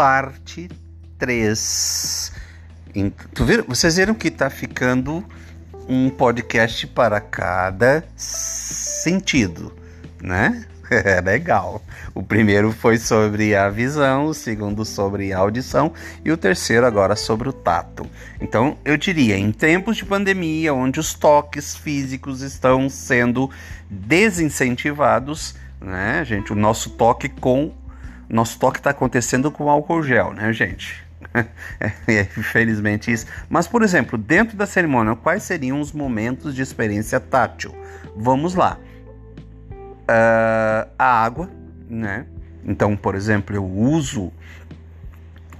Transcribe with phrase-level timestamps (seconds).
[0.00, 0.66] Parte
[1.18, 2.32] 3.
[3.38, 3.64] Viram?
[3.68, 5.22] Vocês viram que está ficando
[5.86, 9.76] um podcast para cada sentido,
[10.22, 10.64] né?
[10.90, 11.84] É legal.
[12.12, 15.92] O primeiro foi sobre a visão, o segundo sobre a audição
[16.24, 18.04] e o terceiro agora sobre o tato.
[18.40, 23.48] Então, eu diria, em tempos de pandemia, onde os toques físicos estão sendo
[23.88, 27.72] desincentivados, né, gente, o nosso toque com
[28.30, 31.04] nosso toque está acontecendo com álcool gel, né, gente?
[32.08, 33.26] É, infelizmente isso.
[33.48, 37.74] Mas, por exemplo, dentro da cerimônia, quais seriam os momentos de experiência tátil?
[38.16, 38.78] Vamos lá.
[40.02, 41.48] Uh, a água,
[41.88, 42.26] né?
[42.64, 44.32] Então, por exemplo, eu uso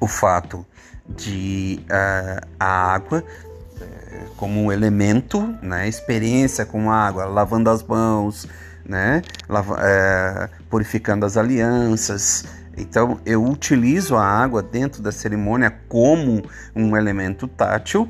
[0.00, 0.66] o fato
[1.08, 5.88] de uh, a água uh, como um elemento, né?
[5.88, 8.48] Experiência com água, lavando as mãos,
[8.84, 9.22] né?
[9.48, 12.44] Lava, eh, purificando as alianças,
[12.80, 16.42] então eu utilizo a água dentro da cerimônia como
[16.74, 18.08] um elemento tátil.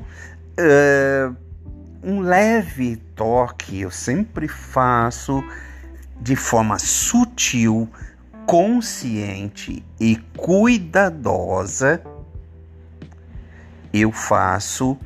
[0.59, 1.35] Uh,
[2.03, 5.43] um leve toque eu sempre faço
[6.19, 7.89] de forma sutil,
[8.45, 12.01] consciente e cuidadosa.
[13.93, 14.97] Eu faço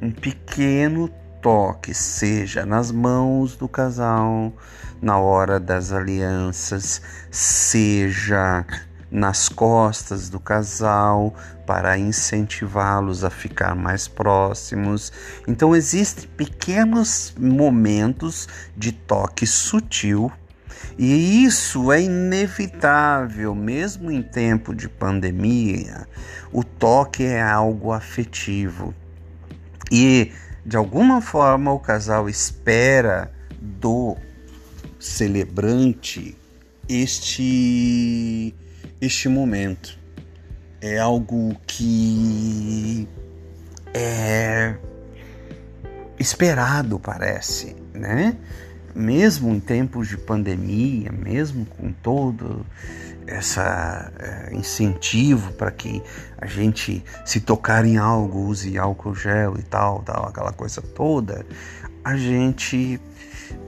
[0.00, 1.10] um pequeno
[1.42, 4.52] toque, seja nas mãos do casal,
[5.00, 8.64] na hora das alianças, seja
[9.10, 11.34] nas costas do casal
[11.66, 15.12] para incentivá-los a ficar mais próximos.
[15.48, 20.30] Então existem pequenos momentos de toque sutil
[20.98, 26.06] e isso é inevitável, mesmo em tempo de pandemia.
[26.52, 28.94] O toque é algo afetivo
[29.90, 30.32] e
[30.64, 34.16] de alguma forma o casal espera do
[34.98, 36.36] celebrante
[36.88, 38.54] este
[39.00, 39.98] este momento.
[40.80, 43.06] É algo que
[43.92, 44.74] é
[46.18, 48.36] esperado, parece, né?
[48.94, 52.66] Mesmo em tempos de pandemia, mesmo com todo
[53.26, 56.02] essa é, incentivo para que
[56.38, 61.46] a gente se tocar em algo use álcool gel e tal, tal aquela coisa toda,
[62.04, 63.00] a gente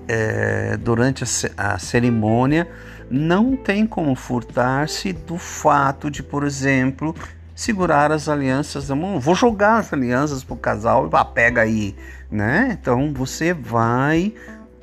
[0.09, 2.69] é, durante a, a cerimônia
[3.13, 7.15] não tem como furtar-se do fato de, por exemplo,
[7.55, 9.21] segurar as alianças da mão.
[9.21, 11.95] Vou jogar as alianças pro casal e ah, pega aí,
[12.31, 12.79] né?
[12.81, 14.33] Então você vai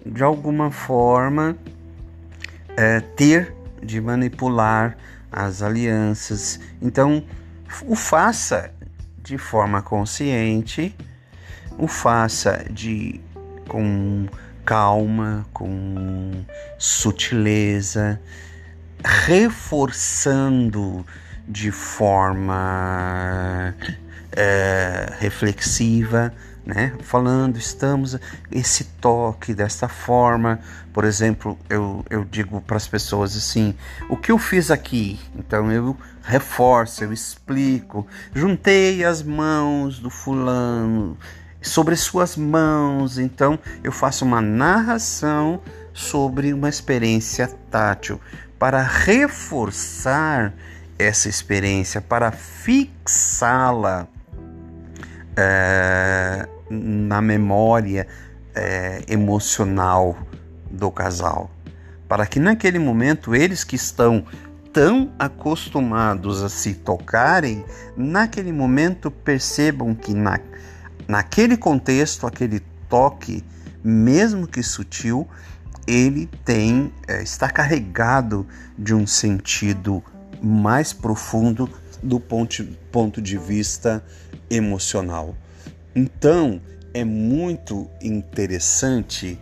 [0.05, 1.57] de alguma forma
[2.77, 3.51] é, ter
[3.81, 4.95] de manipular
[5.31, 6.59] as alianças.
[6.79, 7.23] Então
[7.87, 8.71] o faça
[9.23, 10.95] de forma consciente,
[11.79, 13.19] o faça de
[13.67, 14.27] com
[14.69, 16.45] calma, com
[16.77, 18.21] sutileza,
[19.03, 21.03] reforçando
[21.47, 23.73] de forma
[24.31, 26.31] é, reflexiva,
[26.63, 26.93] né?
[27.01, 28.15] Falando, estamos
[28.51, 30.59] esse toque desta forma.
[30.93, 33.73] Por exemplo, eu, eu digo para as pessoas assim:
[34.07, 35.19] o que eu fiz aqui?
[35.35, 38.05] Então eu reforço, eu explico.
[38.35, 41.17] Juntei as mãos do fulano,
[41.61, 43.17] sobre suas mãos.
[43.17, 45.61] Então eu faço uma narração
[45.93, 48.19] sobre uma experiência tátil
[48.57, 50.53] para reforçar
[50.97, 54.07] essa experiência, para fixá-la
[55.35, 58.05] é, na memória
[58.53, 60.17] é, emocional
[60.69, 61.49] do casal,
[62.07, 64.25] para que naquele momento eles que estão
[64.73, 67.63] tão acostumados a se tocarem,
[67.95, 70.39] naquele momento percebam que na
[71.09, 73.43] naquele contexto, aquele toque,
[73.83, 75.27] mesmo que sutil,
[75.87, 78.45] ele tem é, está carregado
[78.77, 80.03] de um sentido
[80.39, 81.67] mais profundo
[82.03, 84.05] do ponto, ponto de vista
[84.51, 85.35] emocional.
[85.95, 86.61] Então,
[86.93, 89.39] é muito interessante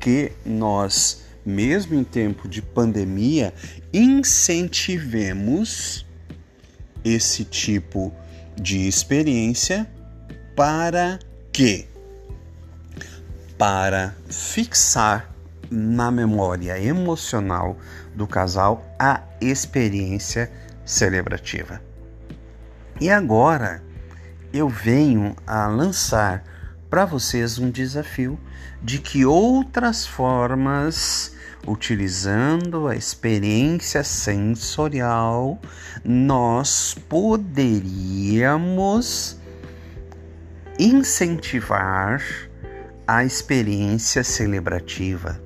[0.00, 3.54] que nós, mesmo em tempo de pandemia,
[3.92, 6.04] incentivemos
[7.04, 8.12] esse tipo
[8.60, 9.88] de experiência
[10.56, 11.20] para
[11.52, 11.86] quê?
[13.58, 15.30] Para fixar
[15.70, 17.76] na memória emocional
[18.14, 20.50] do casal a experiência
[20.82, 21.82] celebrativa.
[22.98, 23.82] E agora
[24.50, 26.42] eu venho a lançar
[26.88, 28.40] para vocês um desafio
[28.82, 31.36] de que outras formas,
[31.66, 35.60] utilizando a experiência sensorial,
[36.02, 39.36] nós poderíamos
[40.78, 42.22] incentivar
[43.06, 45.40] a experiência celebrativa.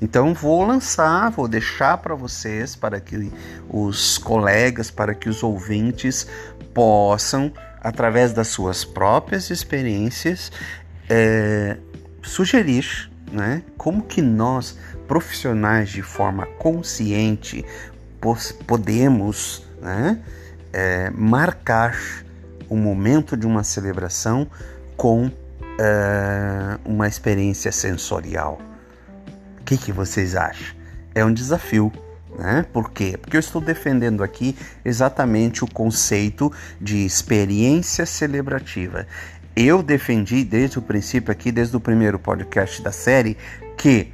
[0.00, 3.30] Então vou lançar, vou deixar para vocês, para que
[3.68, 6.26] os colegas, para que os ouvintes
[6.72, 7.52] possam,
[7.82, 10.50] através das suas próprias experiências,
[11.08, 11.76] é,
[12.22, 17.64] sugerir né, como que nós, profissionais de forma consciente,
[18.66, 20.18] podemos né,
[20.72, 21.98] é, marcar
[22.70, 24.46] o momento de uma celebração
[24.96, 25.30] com
[25.78, 28.58] é, uma experiência sensorial.
[29.60, 30.76] O que, que vocês acham?
[31.14, 31.92] É um desafio.
[32.38, 32.64] Né?
[32.72, 33.18] Por quê?
[33.20, 36.50] Porque eu estou defendendo aqui exatamente o conceito
[36.80, 39.06] de experiência celebrativa.
[39.54, 43.36] Eu defendi desde o princípio aqui, desde o primeiro podcast da série,
[43.76, 44.12] que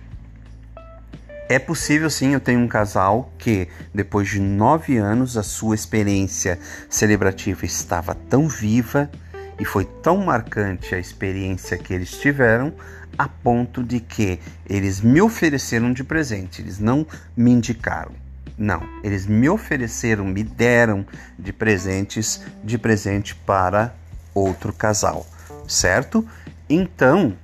[1.49, 6.59] é possível sim, eu tenho um casal que, depois de nove anos, a sua experiência
[6.89, 9.11] celebrativa estava tão viva
[9.59, 12.73] e foi tão marcante a experiência que eles tiveram,
[13.17, 14.39] a ponto de que
[14.69, 17.07] eles me ofereceram de presente, eles não
[17.37, 18.13] me indicaram.
[18.59, 21.07] Não, eles me ofereceram, me deram
[21.39, 23.95] de presentes, de presente para
[24.35, 25.27] outro casal,
[25.69, 26.27] certo?
[26.69, 27.37] Então,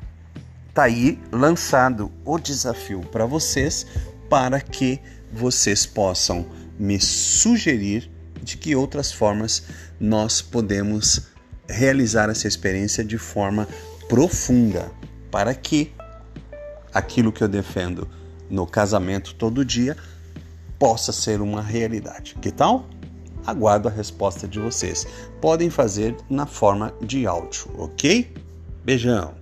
[0.74, 3.86] tá aí lançado o desafio para vocês
[4.28, 5.00] para que
[5.32, 6.46] vocês possam
[6.78, 8.10] me sugerir
[8.42, 9.62] de que outras formas
[10.00, 11.28] nós podemos
[11.68, 13.68] realizar essa experiência de forma
[14.08, 14.90] profunda,
[15.30, 15.92] para que
[16.92, 18.08] aquilo que eu defendo
[18.50, 19.96] no casamento todo dia
[20.78, 22.34] possa ser uma realidade.
[22.40, 22.88] Que tal?
[23.46, 25.06] Aguardo a resposta de vocês.
[25.40, 28.34] Podem fazer na forma de áudio, ok?
[28.84, 29.41] Beijão!